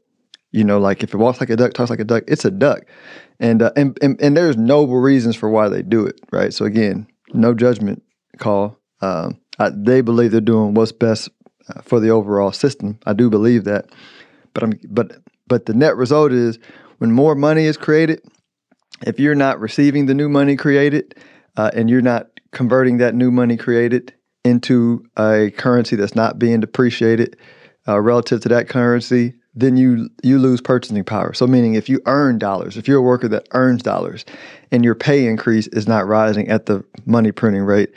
you 0.52 0.64
know, 0.64 0.80
like 0.80 1.04
if 1.04 1.14
it 1.14 1.18
walks 1.18 1.40
like 1.40 1.50
a 1.50 1.56
duck, 1.56 1.74
talks 1.74 1.90
like 1.90 2.00
a 2.00 2.06
duck, 2.06 2.24
it's 2.28 2.46
a 2.46 2.52
duck, 2.52 2.84
and 3.40 3.62
uh, 3.62 3.72
and, 3.76 3.98
and 4.02 4.20
and 4.22 4.38
there's 4.38 4.58
noble 4.58 4.98
reasons 4.98 5.36
for 5.36 5.50
why 5.50 5.68
they 5.70 5.82
do 5.82 6.06
it, 6.06 6.20
right? 6.32 6.54
So 6.54 6.66
again, 6.66 7.08
no 7.34 7.54
judgment 7.54 8.02
call. 8.38 8.80
Um, 9.02 9.40
I, 9.60 9.70
they 9.70 10.02
believe 10.02 10.32
they're 10.32 10.42
doing 10.42 10.74
what's 10.74 10.92
best 10.92 11.30
uh, 11.70 11.82
for 11.82 12.00
the 12.00 12.10
overall 12.10 12.52
system. 12.52 12.98
I 13.06 13.14
do 13.14 13.30
believe 13.30 13.66
that, 13.66 13.86
but 14.54 14.64
I'm 14.64 14.80
but 14.88 15.18
but 15.48 15.66
the 15.66 15.74
net 15.74 15.96
result 15.98 16.32
is 16.32 16.60
when 17.00 17.12
more 17.12 17.36
money 17.36 17.66
is 17.66 17.78
created, 17.78 18.22
if 19.06 19.20
you're 19.20 19.36
not 19.36 19.60
receiving 19.60 20.06
the 20.06 20.13
new 20.13 20.30
money 20.30 20.56
created, 20.56 21.16
uh, 21.56 21.72
and 21.74 21.89
you're 21.89 22.01
not 22.01 22.27
converting 22.51 22.98
that 22.98 23.16
new 23.16 23.32
money 23.32 23.58
created 23.58 24.13
into 24.44 25.06
a 25.18 25.51
currency 25.58 25.96
that's 25.96 26.16
not 26.16 26.39
being 26.39 26.60
depreciated 26.60 27.38
uh, 27.88 28.00
relative 28.00 28.42
to 28.42 28.50
that 28.50 28.70
currency, 28.70 29.34
then 29.54 29.75
you 29.75 30.10
you 30.24 30.38
lose 30.38 30.62
purchasing 30.62 31.04
power. 31.04 31.34
So 31.34 31.48
meaning 31.48 31.74
if 31.74 31.89
you 31.89 32.00
earn 32.06 32.38
dollars, 32.38 32.77
if 32.77 32.88
you're 32.88 33.00
a 33.00 33.01
worker 33.01 33.27
that 33.27 33.48
earns 33.51 33.82
dollars 33.82 34.24
and 34.72 34.86
your 34.86 34.96
pay 34.96 35.25
increase 35.25 35.68
is 35.68 35.88
not 35.88 36.06
rising 36.06 36.48
at 36.48 36.68
the 36.68 36.84
money 37.06 37.32
printing 37.32 37.63
rate, 37.63 37.89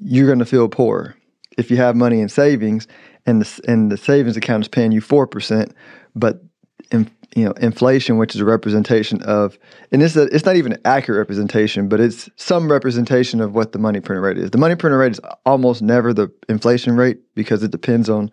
you're 0.00 0.26
going 0.26 0.38
to 0.38 0.44
feel 0.44 0.68
poor. 0.68 1.16
If 1.56 1.70
you 1.70 1.78
have 1.78 1.96
money 1.96 2.20
in 2.20 2.28
savings 2.28 2.86
and 3.24 3.42
the 3.42 3.60
and 3.66 3.90
the 3.90 3.96
savings 3.96 4.36
account 4.36 4.64
is 4.64 4.68
paying 4.68 4.92
you 4.92 5.00
4%, 5.00 5.72
but 6.14 6.42
in, 6.90 7.10
you 7.34 7.44
know 7.44 7.52
inflation 7.52 8.18
which 8.18 8.34
is 8.34 8.40
a 8.40 8.44
representation 8.44 9.22
of 9.22 9.58
and 9.90 10.02
it's 10.02 10.16
a, 10.16 10.22
it's 10.34 10.44
not 10.44 10.56
even 10.56 10.72
an 10.72 10.80
accurate 10.84 11.18
representation 11.18 11.88
but 11.88 11.98
it's 11.98 12.28
some 12.36 12.70
representation 12.70 13.40
of 13.40 13.54
what 13.54 13.72
the 13.72 13.78
money 13.78 14.00
printer 14.00 14.20
rate 14.20 14.36
is 14.36 14.50
the 14.50 14.58
money 14.58 14.74
printer 14.74 14.98
rate 14.98 15.12
is 15.12 15.20
almost 15.46 15.80
never 15.80 16.12
the 16.12 16.30
inflation 16.48 16.96
rate 16.96 17.18
because 17.34 17.62
it 17.62 17.70
depends 17.70 18.10
on 18.10 18.30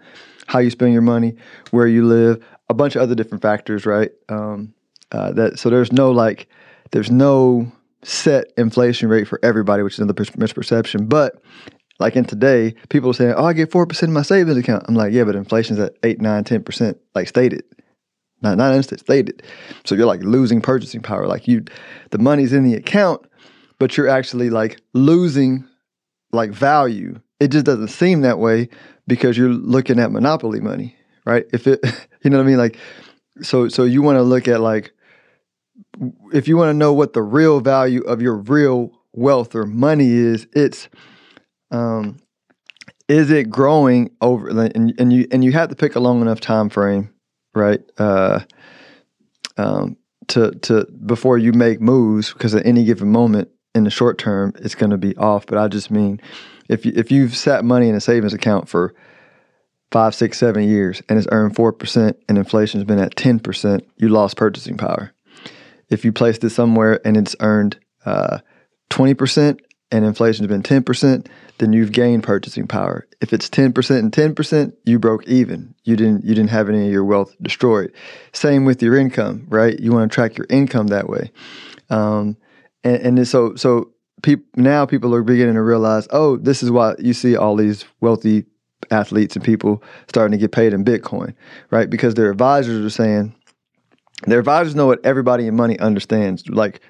how 0.49 0.57
you 0.57 0.71
spend 0.71 0.91
your 0.93 1.03
money, 1.03 1.35
where 1.69 1.87
you 1.87 2.05
live, 2.05 2.43
a 2.69 2.73
bunch 2.73 2.95
of 2.95 3.03
other 3.03 3.13
different 3.13 3.43
factors, 3.43 3.85
right? 3.85 4.09
Um, 4.29 4.73
uh, 5.11 5.31
that 5.33 5.59
so 5.59 5.69
there's 5.69 5.91
no 5.91 6.11
like 6.11 6.47
there's 6.91 7.11
no 7.11 7.71
set 8.03 8.51
inflation 8.57 9.09
rate 9.09 9.27
for 9.27 9.39
everybody, 9.43 9.83
which 9.83 9.93
is 9.93 9.99
another 9.99 10.13
misperception. 10.25 11.07
But 11.07 11.41
like 11.99 12.15
in 12.15 12.25
today, 12.25 12.73
people 12.89 13.11
are 13.11 13.13
saying, 13.13 13.35
"Oh, 13.37 13.45
I 13.45 13.53
get 13.53 13.71
four 13.71 13.85
percent 13.85 14.09
in 14.09 14.13
my 14.13 14.23
savings 14.23 14.57
account." 14.57 14.85
I'm 14.87 14.95
like, 14.95 15.13
"Yeah, 15.13 15.23
but 15.23 15.35
inflation's 15.35 15.79
at 15.79 15.93
eight, 16.03 16.19
nine, 16.19 16.43
ten 16.43 16.63
percent, 16.63 16.97
like 17.13 17.27
stated." 17.27 17.63
Not 18.41 18.57
not 18.57 18.73
instant 18.73 19.01
stated. 19.01 19.43
So 19.85 19.95
you're 19.95 20.05
like 20.05 20.21
losing 20.23 20.61
purchasing 20.61 21.01
power. 21.01 21.27
Like 21.27 21.47
you, 21.47 21.63
the 22.11 22.17
money's 22.17 22.53
in 22.53 22.63
the 22.63 22.75
account, 22.75 23.25
but 23.79 23.97
you're 23.97 24.07
actually 24.07 24.49
like 24.49 24.79
losing 24.93 25.67
like 26.31 26.51
value. 26.51 27.19
It 27.39 27.49
just 27.49 27.65
doesn't 27.65 27.89
seem 27.89 28.21
that 28.21 28.39
way 28.39 28.69
because 29.07 29.37
you're 29.37 29.49
looking 29.49 29.99
at 29.99 30.11
monopoly 30.11 30.59
money, 30.59 30.95
right? 31.25 31.45
If 31.51 31.67
it, 31.67 31.79
you 32.23 32.29
know 32.29 32.37
what 32.37 32.43
I 32.43 32.47
mean? 32.47 32.57
Like, 32.57 32.77
so, 33.41 33.67
so 33.67 33.83
you 33.83 34.01
want 34.01 34.17
to 34.17 34.23
look 34.23 34.47
at 34.47 34.61
like, 34.61 34.91
if 36.33 36.47
you 36.47 36.57
want 36.57 36.69
to 36.69 36.73
know 36.73 36.93
what 36.93 37.13
the 37.13 37.21
real 37.21 37.61
value 37.61 38.01
of 38.01 38.21
your 38.21 38.35
real 38.35 38.91
wealth 39.13 39.55
or 39.55 39.65
money 39.65 40.11
is, 40.11 40.47
it's, 40.53 40.89
um, 41.71 42.17
is 43.07 43.31
it 43.31 43.49
growing 43.49 44.11
over, 44.21 44.49
and, 44.49 44.93
and 44.99 45.11
you, 45.11 45.27
and 45.31 45.43
you 45.43 45.51
have 45.53 45.69
to 45.69 45.75
pick 45.75 45.95
a 45.95 45.99
long 45.99 46.21
enough 46.21 46.39
time 46.39 46.69
frame, 46.69 47.11
right? 47.59 47.81
Uh, 47.97 48.39
um, 49.57 49.97
to, 50.29 50.51
to, 50.51 50.85
before 51.05 51.37
you 51.37 51.53
make 51.53 51.81
moves, 51.81 52.33
because 52.33 52.55
at 52.55 52.65
any 52.65 52.83
given 52.85 53.11
moment 53.11 53.49
in 53.75 53.83
the 53.83 53.89
short 53.89 54.17
term, 54.17 54.53
it's 54.59 54.75
going 54.75 54.91
to 54.91 54.97
be 54.97 55.15
off. 55.17 55.45
But 55.45 55.57
I 55.57 55.67
just 55.67 55.91
mean, 55.91 56.21
if 56.69 56.85
you, 56.85 56.93
if 56.95 57.11
you've 57.11 57.35
sat 57.35 57.65
money 57.65 57.89
in 57.89 57.95
a 57.95 58.01
savings 58.01 58.33
account 58.33 58.69
for 58.69 58.93
five, 59.91 60.13
six, 60.13 60.37
seven 60.37 60.67
years 60.67 61.01
and 61.09 61.17
it's 61.17 61.27
earned 61.31 61.55
four 61.55 61.73
percent 61.73 62.17
and 62.27 62.37
inflation's 62.37 62.83
been 62.83 62.99
at 62.99 63.15
ten 63.15 63.39
percent, 63.39 63.85
you 63.97 64.09
lost 64.09 64.37
purchasing 64.37 64.77
power. 64.77 65.11
If 65.89 66.05
you 66.05 66.11
placed 66.11 66.43
it 66.43 66.51
somewhere 66.51 67.01
and 67.05 67.17
it's 67.17 67.35
earned 67.39 67.79
uh, 68.05 68.39
twenty 68.89 69.13
uh, 69.13 69.15
percent 69.15 69.61
and 69.91 70.05
inflation's 70.05 70.47
been 70.47 70.63
ten 70.63 70.83
percent, 70.83 71.29
then 71.57 71.73
you've 71.73 71.91
gained 71.91 72.23
purchasing 72.23 72.67
power. 72.67 73.07
If 73.21 73.33
it's 73.33 73.49
ten 73.49 73.73
percent 73.73 74.03
and 74.03 74.13
ten 74.13 74.35
percent, 74.35 74.75
you 74.85 74.99
broke 74.99 75.27
even. 75.27 75.73
You 75.83 75.95
didn't 75.95 76.25
you 76.25 76.35
didn't 76.35 76.51
have 76.51 76.69
any 76.69 76.85
of 76.85 76.91
your 76.91 77.05
wealth 77.05 77.35
destroyed. 77.41 77.91
Same 78.33 78.65
with 78.65 78.81
your 78.81 78.95
income, 78.95 79.45
right? 79.49 79.79
You 79.79 79.91
want 79.91 80.11
to 80.11 80.13
track 80.13 80.37
your 80.37 80.47
income 80.49 80.87
that 80.87 81.09
way. 81.09 81.31
Um, 81.89 82.37
and, 82.83 83.17
and 83.17 83.27
so 83.27 83.55
so 83.55 83.91
people 84.21 84.45
now 84.55 84.85
people 84.85 85.13
are 85.15 85.23
beginning 85.23 85.55
to 85.55 85.61
realize, 85.61 86.07
oh, 86.11 86.37
this 86.37 86.63
is 86.63 86.71
why 86.71 86.95
you 86.99 87.13
see 87.13 87.35
all 87.35 87.55
these 87.55 87.85
wealthy 87.99 88.45
athletes 88.91 89.35
and 89.35 89.43
people 89.43 89.83
starting 90.07 90.31
to 90.31 90.37
get 90.37 90.51
paid 90.51 90.73
in 90.73 90.85
Bitcoin, 90.85 91.33
right? 91.69 91.89
Because 91.89 92.13
their 92.13 92.31
advisors 92.31 92.85
are 92.85 92.89
saying 92.89 93.35
their 94.25 94.39
advisors 94.39 94.75
know 94.75 94.87
what 94.87 95.03
everybody 95.05 95.47
in 95.47 95.55
money 95.55 95.79
understands. 95.79 96.47
Like 96.49 96.81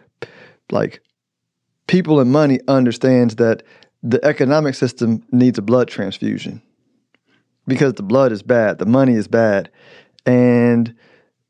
like 0.72 1.01
people 1.89 2.22
in 2.22 2.31
money 2.31 2.60
understands 2.67 3.38
that 3.38 3.63
the 4.03 4.24
economic 4.24 4.75
system 4.75 5.24
needs 5.31 5.58
a 5.58 5.62
blood 5.62 5.88
transfusion 5.88 6.62
because 7.67 7.96
the 7.96 8.03
blood 8.03 8.31
is 8.31 8.43
bad, 8.43 8.77
the 8.77 8.86
money 8.86 9.13
is 9.13 9.27
bad, 9.27 9.72
and 10.25 10.96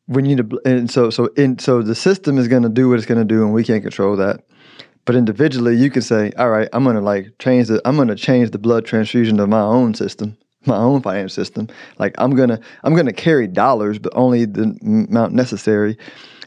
we 0.07 0.21
need 0.21 0.37
to. 0.37 0.61
And 0.65 0.89
so 0.89 1.09
so 1.09 1.25
in 1.35 1.59
so 1.59 1.81
the 1.81 1.93
system 1.93 2.37
is 2.37 2.47
going 2.47 2.63
to 2.63 2.69
do 2.69 2.89
what 2.89 2.97
it's 2.97 3.05
going 3.05 3.19
to 3.19 3.33
do, 3.35 3.43
and 3.43 3.53
we 3.53 3.65
can't 3.65 3.83
control 3.83 4.15
that. 4.15 4.45
But 5.05 5.15
individually, 5.15 5.75
you 5.75 5.89
can 5.89 6.01
say, 6.01 6.31
all 6.37 6.49
right, 6.49 6.69
I'm 6.71 6.83
going 6.83 6.95
to 6.95 7.01
like 7.01 7.33
change 7.39 7.67
the, 7.67 7.81
I'm 7.83 7.95
going 7.95 8.09
to 8.09 8.15
change 8.15 8.51
the 8.51 8.59
blood 8.59 8.85
transfusion 8.85 9.39
of 9.39 9.49
my 9.49 9.61
own 9.61 9.93
system, 9.93 10.37
my 10.65 10.77
own 10.77 11.01
finance 11.01 11.33
system. 11.33 11.67
Like 11.97 12.15
I'm 12.17 12.35
to, 12.35 12.59
I'm 12.83 12.95
to 12.95 13.13
carry 13.13 13.47
dollars, 13.47 13.99
but 13.99 14.13
only 14.15 14.45
the 14.45 14.77
amount 14.83 15.33
necessary. 15.33 15.97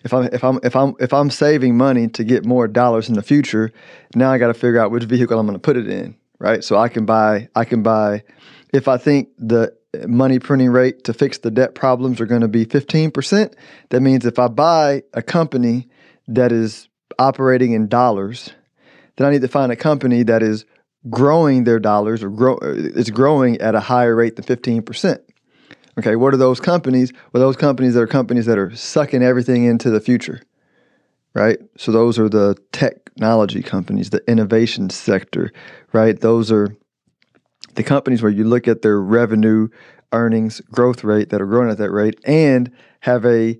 If 0.05 0.13
I'm, 0.13 0.25
if 0.33 0.45
I'm, 0.45 0.59
if 0.63 0.77
I'm, 0.77 0.95
if 0.99 1.13
I'm 1.13 1.31
saving 1.31 1.77
money 1.77 2.09
to 2.09 2.25
get 2.25 2.45
more 2.45 2.67
dollars 2.69 3.09
in 3.09 3.15
the 3.15 3.23
future, 3.23 3.73
now 4.15 4.31
I 4.33 4.39
got 4.39 4.49
to 4.49 4.55
figure 4.55 4.81
out 4.81 4.91
which 4.91 5.05
vehicle 5.05 5.39
I'm 5.39 5.47
going 5.47 5.59
to 5.59 5.61
put 5.61 5.77
it 5.77 5.89
in, 5.89 6.17
right? 6.39 6.63
So 6.65 6.77
I 6.77 6.89
can 6.89 7.07
buy, 7.07 7.49
I 7.55 7.65
can 7.65 7.83
buy, 7.83 8.25
if 8.73 8.89
I 8.89 8.97
think 8.99 9.29
the 9.39 9.77
money 10.07 10.39
printing 10.39 10.71
rate 10.71 11.05
to 11.05 11.13
fix 11.13 11.39
the 11.39 11.51
debt 11.51 11.75
problems 11.75 12.21
are 12.21 12.27
going 12.27 12.41
to 12.41 12.49
be 12.49 12.65
15%, 12.65 13.55
that 13.91 14.01
means 14.01 14.25
if 14.25 14.39
I 14.39 14.49
buy 14.49 15.03
a 15.13 15.23
company 15.23 15.89
that 16.29 16.53
is 16.53 16.89
operating 17.19 17.73
in 17.73 17.89
dollars, 17.89 18.51
then 19.17 19.27
I 19.27 19.31
need 19.31 19.43
to 19.43 19.49
find 19.49 19.71
a 19.71 19.77
company 19.77 20.23
that 20.25 20.43
is 20.43 20.65
growing 21.11 21.65
their 21.65 21.81
dollars 21.81 22.23
or 22.23 22.31
grow 22.31 22.59
it's 22.63 23.11
growing 23.11 23.61
at 23.61 23.75
a 23.75 23.81
higher 23.81 24.15
rate 24.15 24.37
than 24.37 24.45
15%. 24.45 25.19
Okay, 25.99 26.17
what 26.17 26.33
are 26.33 26.39
those 26.39 26.61
companies? 26.61 27.13
Well, 27.33 27.43
those 27.43 27.57
companies 27.57 27.95
that 27.95 28.01
are 28.01 28.07
companies 28.07 28.47
that 28.47 28.59
are 28.59 28.75
sucking 28.75 29.23
everything 29.23 29.65
into 29.65 29.91
the 29.91 30.01
future. 30.01 30.41
Right? 31.35 31.59
So 31.79 31.93
those 31.93 32.19
are 32.19 32.29
the 32.29 32.57
technology 32.73 33.63
companies, 33.63 34.11
the 34.11 34.23
innovation 34.31 34.91
sector, 34.91 35.51
right? 35.93 36.19
Those 36.21 36.53
are 36.53 36.77
the 37.75 37.83
companies 37.83 38.23
where 38.23 38.31
you 38.31 38.45
look 38.45 38.69
at 38.69 38.83
their 38.83 39.01
revenue, 39.01 39.69
earnings, 40.13 40.61
growth 40.71 41.05
rate 41.05 41.31
that 41.31 41.41
are 41.41 41.47
growing 41.47 41.71
at 41.71 41.79
that 41.79 41.91
rate 41.91 42.19
and 42.25 42.71
have 43.01 43.25
a 43.25 43.59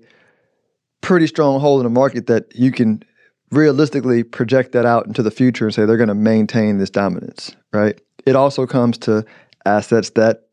pretty 1.01 1.27
strong 1.27 1.59
hold 1.59 1.81
in 1.81 1.83
the 1.83 1.89
market 1.89 2.27
that 2.27 2.55
you 2.55 2.71
can 2.71 3.03
realistically 3.51 4.23
project 4.23 4.71
that 4.71 4.85
out 4.85 5.05
into 5.05 5.21
the 5.21 5.31
future 5.31 5.65
and 5.65 5.73
say 5.73 5.85
they're 5.85 5.97
going 5.97 6.07
to 6.07 6.15
maintain 6.15 6.77
this 6.77 6.89
dominance, 6.89 7.55
right? 7.71 7.99
It 8.25 8.35
also 8.35 8.65
comes 8.65 8.97
to 8.99 9.25
assets 9.65 10.11
that 10.11 10.47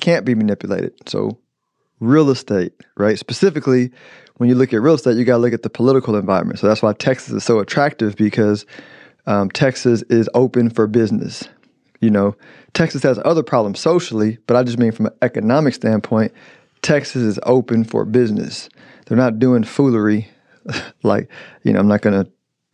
can't 0.00 0.24
be 0.24 0.34
manipulated. 0.34 0.92
So, 1.08 1.38
real 2.00 2.30
estate, 2.30 2.72
right? 2.96 3.18
Specifically, 3.18 3.90
when 4.36 4.48
you 4.48 4.54
look 4.54 4.72
at 4.72 4.80
real 4.80 4.94
estate, 4.94 5.16
you 5.16 5.24
got 5.24 5.34
to 5.34 5.42
look 5.42 5.52
at 5.52 5.62
the 5.62 5.70
political 5.70 6.16
environment. 6.16 6.58
So, 6.58 6.68
that's 6.68 6.82
why 6.82 6.92
Texas 6.92 7.32
is 7.32 7.44
so 7.44 7.58
attractive 7.58 8.16
because 8.16 8.66
um, 9.26 9.50
Texas 9.50 10.02
is 10.08 10.28
open 10.34 10.70
for 10.70 10.86
business. 10.86 11.48
you 12.00 12.10
know, 12.10 12.36
Texas 12.74 13.02
has 13.02 13.18
other 13.24 13.42
problems 13.42 13.80
socially, 13.80 14.38
but 14.46 14.56
I 14.56 14.62
just 14.62 14.78
mean 14.78 14.92
from 14.92 15.06
an 15.06 15.14
economic 15.22 15.74
standpoint, 15.74 16.32
Texas 16.82 17.22
is 17.22 17.40
open 17.42 17.84
for 17.84 18.04
business. 18.04 18.68
They're 19.06 19.16
not 19.18 19.38
doing 19.38 19.64
foolery. 19.64 20.30
like, 21.02 21.28
you 21.62 21.72
know, 21.72 21.80
I'm 21.80 21.88
not 21.88 22.02
going 22.02 22.24
to 22.24 22.30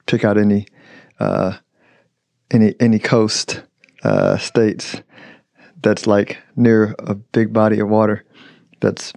pick 0.07 0.25
out 0.25 0.37
any 0.37 0.66
uh, 1.21 1.57
any 2.50 2.75
any 2.81 2.99
coast 2.99 3.62
uh, 4.02 4.37
states 4.37 5.00
that's 5.85 6.07
like 6.07 6.38
near 6.57 6.97
a 6.99 7.14
big 7.14 7.53
body 7.53 7.79
of 7.79 7.88
water 7.88 8.25
that's 8.81 9.12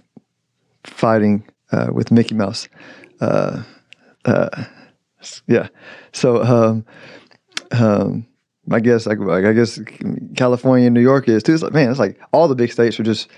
fighting 0.84 1.44
uh, 1.72 1.88
with 1.92 2.12
Mickey 2.12 2.34
Mouse. 2.34 2.68
Uh, 3.20 3.62
uh, 4.24 4.64
yeah. 5.48 5.68
So 6.12 6.42
um, 6.44 6.84
um, 7.72 8.26
I 8.70 8.80
guess 8.80 9.06
like, 9.06 9.18
I 9.20 9.52
guess 9.52 9.80
California 10.36 10.86
and 10.86 10.94
New 10.94 11.00
York 11.00 11.28
is 11.28 11.42
too. 11.42 11.54
It's 11.54 11.62
like 11.62 11.72
man, 11.72 11.90
it's 11.90 11.98
like 11.98 12.20
all 12.32 12.46
the 12.46 12.54
big 12.54 12.70
states 12.70 13.00
are 13.00 13.04
just 13.04 13.28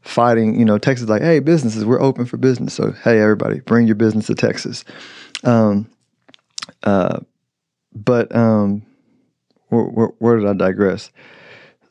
fighting. 0.00 0.58
You 0.58 0.64
know, 0.64 0.78
Texas 0.78 1.04
is 1.04 1.10
like, 1.10 1.22
hey, 1.22 1.38
businesses, 1.40 1.84
we're 1.84 2.00
open 2.00 2.24
for 2.24 2.38
business. 2.38 2.74
So 2.74 2.92
hey, 3.04 3.20
everybody, 3.20 3.60
bring 3.60 3.86
your 3.86 3.96
business 3.96 4.26
to 4.26 4.34
Texas. 4.34 4.84
Um, 5.44 5.88
uh, 6.82 7.20
but 7.94 8.34
um, 8.34 8.82
where, 9.68 9.84
where, 9.84 10.08
where 10.18 10.36
did 10.36 10.48
I 10.48 10.54
digress? 10.54 11.10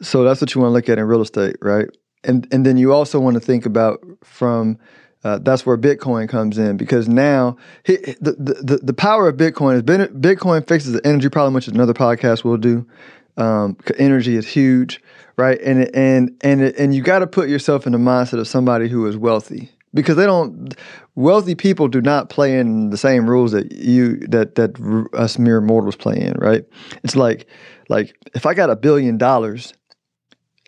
So 0.02 0.24
that's 0.24 0.42
what 0.42 0.54
you 0.54 0.62
want 0.62 0.72
to 0.72 0.74
look 0.74 0.90
at 0.90 0.98
in 0.98 1.06
real 1.06 1.22
estate, 1.22 1.56
right? 1.62 1.88
And 2.24 2.48
and 2.52 2.66
then 2.66 2.78
you 2.78 2.94
also 2.94 3.20
want 3.20 3.36
to 3.36 3.40
think 3.40 3.66
about 3.66 4.00
from 4.24 4.78
uh, 5.24 5.40
that's 5.40 5.66
where 5.66 5.78
Bitcoin 5.78 6.30
comes 6.30 6.58
in 6.58 6.78
because 6.78 7.08
now 7.08 7.58
he, 7.84 7.98
the, 8.22 8.36
the 8.38 8.80
the 8.84 8.94
power 8.94 9.28
of 9.28 9.36
Bitcoin 9.36 9.76
is 9.76 9.84
Bitcoin 9.84 10.68
fixes 10.68 10.94
the 10.94 11.06
energy 11.06 11.30
problem, 11.30 11.54
which 11.54 11.68
is 11.68 11.74
another 11.74 11.94
podcast 11.94 12.44
we'll 12.44 12.58
do. 12.58 12.88
Um, 13.36 13.78
energy 13.98 14.36
is 14.36 14.48
huge, 14.48 15.02
right? 15.38 15.60
And 15.62 15.94
and 15.96 16.36
and 16.42 16.62
and 16.62 16.96
you 16.96 17.02
got 17.02 17.20
to 17.20 17.28
put 17.28 17.50
yourself 17.50 17.86
in 17.86 17.94
the 17.94 17.98
mindset 17.98 18.40
of 18.40 18.48
somebody 18.48 18.88
who 18.88 19.06
is 19.08 19.18
wealthy 19.18 19.70
because 19.94 20.16
they 20.16 20.26
don't. 20.26 20.76
Wealthy 21.16 21.56
people 21.56 21.88
do 21.88 22.00
not 22.00 22.30
play 22.30 22.60
in 22.60 22.92
the 22.92 22.98
same 22.98 23.28
rules 23.28 23.52
that 23.52 23.72
you 23.72 24.18
that 24.28 24.56
that 24.56 25.10
us 25.14 25.40
mere 25.40 25.62
mortals 25.62 25.96
play 25.96 26.20
in, 26.20 26.34
right? 26.38 26.64
It's 27.04 27.16
like 27.16 27.48
like 27.90 28.16
if 28.36 28.46
I 28.46 28.54
got 28.54 28.70
a 28.70 28.76
billion 28.76 29.18
dollars, 29.18 29.74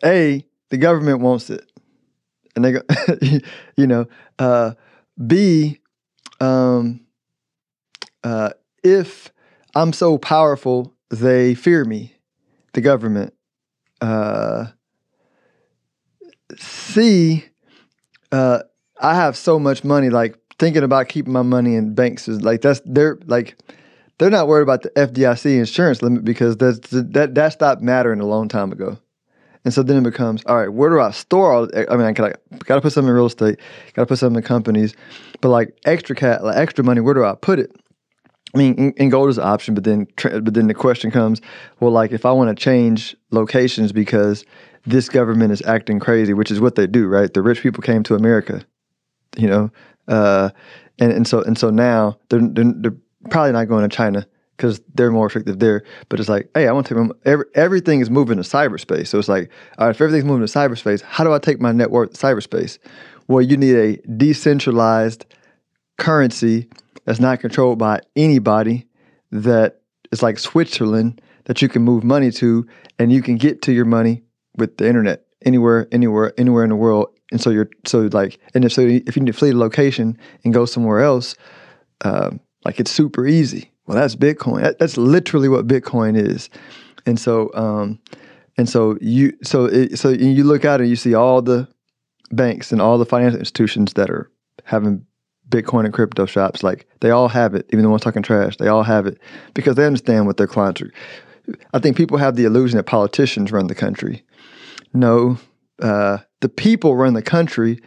a 0.04 0.46
the 0.70 0.78
government 0.78 1.22
wants 1.22 1.50
it 1.50 1.70
and 2.56 2.66
they 2.66 2.72
go, 2.72 2.82
you 3.78 3.88
know, 3.88 4.06
uh, 4.38 4.74
B, 5.26 5.80
um, 6.40 7.02
uh, 8.24 8.52
if 8.84 9.32
I'm 9.76 9.94
so 9.94 10.18
powerful, 10.18 10.94
they 11.10 11.56
fear 11.56 11.86
me, 11.86 12.16
the 12.74 12.82
government. 12.82 13.34
Uh, 14.02 14.68
C, 16.58 17.46
uh, 18.32 18.60
I 19.00 19.16
have 19.16 19.38
so 19.38 19.60
much 19.60 19.84
money, 19.84 20.10
like 20.10 20.38
thinking 20.58 20.84
about 20.84 21.08
keeping 21.10 21.34
my 21.34 21.42
money 21.42 21.76
in 21.76 21.94
banks 21.94 22.28
is 22.28 22.42
like 22.42 22.62
that's 22.62 22.82
they're 22.86 23.18
like 23.26 23.58
they're 24.18 24.30
not 24.30 24.48
worried 24.48 24.64
about 24.64 24.82
the 24.82 24.90
FDIC 24.90 25.58
insurance 25.58 26.02
limit 26.02 26.26
because 26.26 26.58
that's 26.58 26.90
that 26.90 27.36
that 27.36 27.54
stopped 27.54 27.82
mattering 27.82 28.20
a 28.20 28.26
long 28.26 28.48
time 28.50 28.72
ago. 28.72 28.98
And 29.66 29.74
so 29.74 29.84
then 29.84 29.98
it 29.98 30.04
becomes, 30.04 30.44
all 30.46 30.58
right, 30.58 30.72
where 30.72 30.90
do 30.90 31.00
I 31.00 31.12
store 31.12 31.52
all? 31.52 31.68
I 31.76 31.96
mean, 31.96 32.06
I 32.06 32.12
gotta, 32.14 32.40
gotta 32.66 32.82
put 32.82 32.94
something 32.94 33.10
in 33.10 33.16
real 33.16 33.26
estate, 33.26 33.60
gotta 33.94 34.06
put 34.06 34.18
something 34.18 34.38
in 34.38 34.44
companies, 34.44 34.96
but 35.42 35.50
like 35.50 35.78
extra 35.86 36.16
cat, 36.16 36.44
like 36.44 36.56
extra 36.56 36.84
money, 36.84 37.02
where 37.02 37.14
do 37.14 37.26
I 37.26 37.36
put 37.36 37.60
it? 37.60 37.72
I 38.56 38.58
mean, 38.58 38.94
and 38.98 39.12
gold 39.12 39.30
is 39.30 39.38
an 39.38 39.44
option, 39.44 39.76
but 39.76 39.84
then, 39.84 40.08
but 40.16 40.54
then 40.54 40.68
the 40.68 40.74
question 40.74 41.12
comes, 41.12 41.42
well, 41.80 41.92
like 41.92 42.12
if 42.12 42.26
I 42.26 42.32
want 42.32 42.50
to 42.50 42.62
change 42.62 43.16
locations 43.32 43.92
because 43.92 44.46
this 44.86 45.10
government 45.10 45.52
is 45.52 45.62
acting 45.64 46.00
crazy, 46.00 46.34
which 46.34 46.50
is 46.50 46.60
what 46.60 46.76
they 46.76 46.88
do, 46.88 47.08
right? 47.08 47.32
The 47.32 47.42
rich 47.42 47.62
people 47.62 47.84
came 47.84 48.02
to 48.04 48.16
America, 48.16 48.66
you 49.38 49.48
know, 49.48 49.72
uh, 50.08 50.50
and 50.98 51.12
and 51.12 51.28
so 51.28 51.44
and 51.44 51.58
so 51.58 51.70
now 51.70 52.18
they're, 52.30 52.42
they're, 52.42 52.74
they're 52.76 52.98
probably 53.30 53.52
not 53.52 53.68
going 53.68 53.88
to 53.88 53.96
China 53.96 54.26
because 54.60 54.82
they're 54.94 55.10
more 55.10 55.26
effective 55.26 55.60
there. 55.60 55.84
But 56.10 56.20
it's 56.20 56.28
like, 56.28 56.50
hey, 56.54 56.68
I 56.68 56.74
want 56.74 56.86
to 56.88 56.94
take 56.94 57.18
every, 57.26 57.46
everything 57.56 58.02
is 58.02 58.10
moving 58.10 58.36
to 58.36 58.44
cyberspace. 58.44 59.08
So 59.08 59.18
it's 59.18 59.30
like, 59.30 59.50
all 59.78 59.88
right, 59.88 59.96
if 59.96 60.02
everything's 60.02 60.26
moving 60.26 60.46
to 60.46 60.52
cyberspace, 60.52 61.02
how 61.02 61.24
do 61.24 61.32
I 61.32 61.40
take 61.40 61.62
my 61.62 61.72
net 61.72 61.92
worth 61.92 62.12
to 62.12 62.18
cyberspace? 62.18 62.78
Well, 63.30 63.42
you 63.42 63.56
need 63.56 63.76
a 63.76 63.98
decentralized 64.18 65.26
currency 65.98 66.68
that's 67.06 67.22
not 67.22 67.40
controlled 67.40 67.80
by 67.80 68.02
anybody 68.18 68.86
that 69.32 69.80
is 70.12 70.22
like 70.22 70.38
Switzerland 70.38 71.22
that 71.46 71.62
you 71.62 71.70
can 71.70 71.82
move 71.82 72.04
money 72.04 72.30
to 72.32 72.68
and 73.00 73.14
you 73.14 73.22
can 73.22 73.38
get 73.38 73.62
to 73.62 73.72
your 73.72 73.86
money 73.86 74.24
with 74.58 74.76
the 74.76 74.88
internet 74.88 75.26
anywhere, 75.46 75.88
anywhere, 75.94 76.34
anywhere 76.38 76.66
in 76.66 76.70
the 76.70 76.76
world. 76.76 77.08
And 77.32 77.40
so 77.40 77.50
you're 77.50 77.70
so 77.86 78.10
like, 78.12 78.40
and 78.54 78.66
if 78.66 78.74
so, 78.74 78.82
if 78.82 79.16
you 79.16 79.22
need 79.22 79.32
to 79.32 79.38
flee 79.38 79.52
the 79.52 79.58
location 79.58 80.18
and 80.44 80.54
go 80.54 80.66
somewhere 80.66 81.00
else, 81.00 81.36
uh, 82.02 82.32
like 82.66 82.80
it's 82.80 82.92
super 82.92 83.26
easy. 83.26 83.72
Well, 83.90 83.98
that's 83.98 84.16
Bitcoin. 84.16 84.62
That, 84.62 84.78
that's 84.78 84.98
literally 84.98 85.50
what 85.50 85.66
Bitcoin 85.66 86.16
is. 86.16 86.52
And 87.08 87.20
so, 87.20 87.50
um, 87.56 87.98
and 88.56 88.70
so 88.70 89.00
you, 89.02 89.36
so 89.42 89.66
it, 89.66 89.98
so 89.98 90.10
you 90.10 90.44
look 90.44 90.64
out 90.64 90.80
and 90.80 90.88
you 90.88 90.96
see 90.96 91.16
all 91.16 91.42
the 91.42 91.68
banks 92.30 92.72
and 92.72 92.80
all 92.80 93.00
the 93.00 93.06
financial 93.06 93.40
institutions 93.40 93.94
that 93.94 94.12
are 94.12 94.30
having 94.64 95.08
Bitcoin 95.50 95.86
and 95.86 95.94
crypto 95.94 96.28
shops. 96.28 96.62
Like 96.62 96.86
they 97.00 97.10
all 97.10 97.30
have 97.30 97.56
it, 97.56 97.66
even 97.74 97.82
the 97.82 97.90
ones 97.90 98.04
talking 98.04 98.22
trash. 98.22 98.58
They 98.58 98.68
all 98.68 98.84
have 98.84 99.08
it 99.08 99.18
because 99.56 99.74
they 99.74 99.88
understand 99.88 100.28
what 100.28 100.38
their 100.38 100.46
clients 100.46 100.84
are. 100.84 100.92
I 101.74 101.80
think 101.80 101.98
people 101.98 102.20
have 102.20 102.36
the 102.36 102.46
illusion 102.46 102.78
that 102.78 102.84
politicians 102.84 103.52
run 103.52 103.66
the 103.66 103.74
country. 103.74 104.24
No, 104.94 105.40
uh, 105.82 106.20
the 106.42 106.50
people 106.50 106.96
run 106.96 107.16
the 107.16 107.24
country 107.24 107.80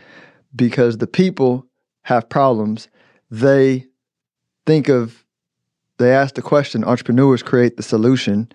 because 0.56 0.98
the 0.98 1.06
people 1.06 1.64
have 2.02 2.28
problems. 2.28 2.88
They 3.30 3.86
think 4.66 4.88
of 4.88 5.21
they 6.02 6.12
ask 6.12 6.34
the 6.34 6.42
question, 6.42 6.84
entrepreneurs 6.84 7.42
create 7.42 7.76
the 7.76 7.82
solution, 7.82 8.50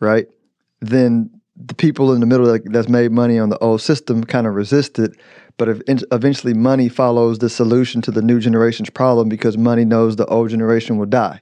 right? 0.00 0.26
Then 0.80 1.30
the 1.56 1.74
people 1.74 2.12
in 2.12 2.20
the 2.20 2.26
middle 2.26 2.58
that's 2.64 2.88
made 2.88 3.12
money 3.12 3.38
on 3.38 3.50
the 3.50 3.58
old 3.58 3.80
system 3.80 4.24
kind 4.24 4.46
of 4.46 4.54
resist 4.54 4.98
it, 4.98 5.12
but 5.58 5.68
eventually 6.10 6.54
money 6.54 6.88
follows 6.88 7.38
the 7.38 7.50
solution 7.50 8.00
to 8.02 8.10
the 8.10 8.22
new 8.22 8.40
generation's 8.40 8.90
problem 8.90 9.28
because 9.28 9.58
money 9.58 9.84
knows 9.84 10.16
the 10.16 10.26
old 10.26 10.48
generation 10.50 10.96
will 10.96 11.06
die, 11.06 11.40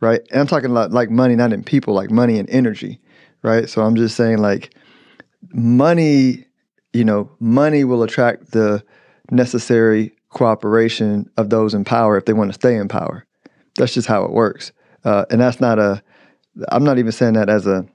right? 0.00 0.20
And 0.30 0.40
I'm 0.40 0.46
talking 0.46 0.72
like, 0.72 0.90
like 0.90 1.10
money, 1.10 1.34
not 1.34 1.52
in 1.52 1.64
people, 1.64 1.92
like 1.94 2.10
money 2.10 2.38
and 2.38 2.48
energy, 2.50 3.00
right? 3.42 3.68
So 3.68 3.82
I'm 3.82 3.96
just 3.96 4.16
saying 4.16 4.38
like 4.38 4.74
money, 5.52 6.46
you 6.92 7.04
know, 7.04 7.30
money 7.40 7.84
will 7.84 8.02
attract 8.02 8.52
the 8.52 8.84
necessary 9.30 10.12
cooperation 10.28 11.28
of 11.36 11.50
those 11.50 11.74
in 11.74 11.84
power 11.84 12.16
if 12.16 12.24
they 12.24 12.32
want 12.32 12.50
to 12.50 12.54
stay 12.54 12.76
in 12.76 12.88
power. 12.88 13.26
That's 13.76 13.94
just 13.94 14.06
how 14.06 14.24
it 14.24 14.30
works. 14.30 14.72
Uh, 15.04 15.24
and 15.30 15.40
that's 15.40 15.60
not 15.60 15.78
a, 15.78 16.02
I'm 16.68 16.84
not 16.84 16.98
even 16.98 17.12
saying 17.12 17.34
that 17.34 17.48
as 17.48 17.66
a, 17.66 17.86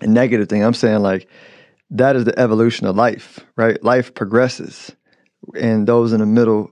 a 0.00 0.06
negative 0.06 0.48
thing. 0.48 0.64
I'm 0.64 0.74
saying 0.74 1.00
like 1.00 1.28
that 1.90 2.16
is 2.16 2.24
the 2.24 2.38
evolution 2.38 2.86
of 2.86 2.96
life, 2.96 3.40
right? 3.56 3.82
Life 3.82 4.14
progresses. 4.14 4.92
And 5.54 5.86
those 5.86 6.12
in 6.12 6.20
the 6.20 6.26
middle 6.26 6.70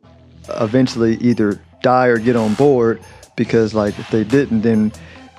eventually 0.49 1.17
either 1.17 1.61
die 1.83 2.07
or 2.07 2.19
get 2.19 2.37
on 2.37 2.55
board 2.55 3.01
because 3.37 3.75
like 3.75 3.99
if 3.99 4.11
they 4.11 4.25
didn't, 4.25 4.63
then 4.63 4.93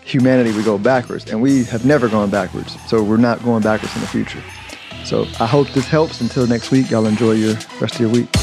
humanity 0.03 0.51
would 0.53 0.65
go 0.65 0.77
backwards. 0.77 1.29
And 1.29 1.41
we 1.41 1.63
have 1.65 1.85
never 1.85 2.07
gone 2.07 2.29
backwards. 2.29 2.77
So 2.87 3.03
we're 3.03 3.17
not 3.17 3.43
going 3.43 3.63
backwards 3.63 3.95
in 3.95 4.01
the 4.01 4.07
future. 4.07 4.43
So 5.03 5.23
I 5.39 5.45
hope 5.45 5.69
this 5.69 5.87
helps. 5.87 6.21
Until 6.21 6.47
next 6.47 6.71
week, 6.71 6.89
y'all 6.89 7.05
enjoy 7.05 7.33
your 7.33 7.55
rest 7.79 7.95
of 7.95 8.01
your 8.01 8.09
week. 8.09 8.42